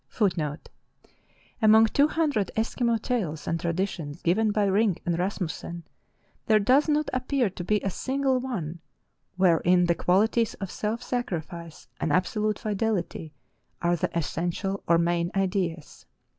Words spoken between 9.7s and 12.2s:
the qualities of aelf sacrifice and